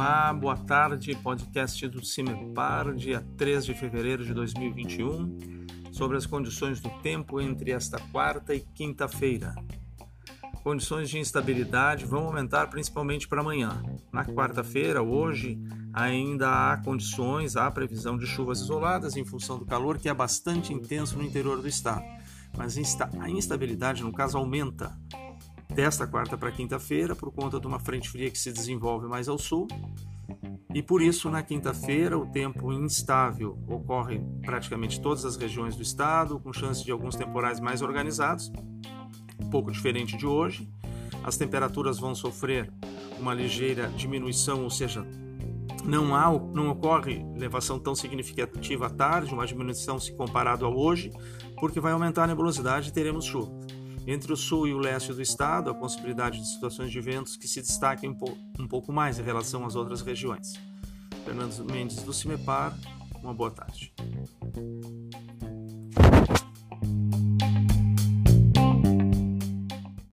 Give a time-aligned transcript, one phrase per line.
[0.00, 5.36] Olá, boa tarde, podcast do CIMEPAR, dia 3 de fevereiro de 2021,
[5.92, 9.54] sobre as condições do tempo entre esta quarta e quinta-feira.
[10.64, 13.82] Condições de instabilidade vão aumentar principalmente para amanhã.
[14.10, 15.60] Na quarta-feira, hoje,
[15.92, 20.72] ainda há condições, há previsão de chuvas isoladas em função do calor que é bastante
[20.72, 22.06] intenso no interior do estado.
[22.56, 24.98] Mas a instabilidade, no caso, aumenta
[25.74, 29.38] desta quarta para quinta-feira, por conta de uma frente fria que se desenvolve mais ao
[29.38, 29.66] sul.
[30.72, 35.82] E por isso, na quinta-feira, o tempo instável ocorre em praticamente todas as regiões do
[35.82, 38.52] estado, com chance de alguns temporais mais organizados,
[39.40, 40.68] um pouco diferente de hoje.
[41.24, 42.72] As temperaturas vão sofrer
[43.18, 45.04] uma ligeira diminuição, ou seja,
[45.84, 51.10] não, há, não ocorre elevação tão significativa à tarde, uma diminuição se comparado a hoje,
[51.58, 53.50] porque vai aumentar a nebulosidade e teremos chuva.
[54.10, 57.46] Entre o sul e o leste do estado, a possibilidade de situações de ventos que
[57.46, 58.36] se destaquem um, po
[58.68, 60.54] pouco mais em relação às outras regiões.
[61.24, 62.76] Fernando Mendes do CIMEPAR,
[63.22, 63.92] uma boa tarde.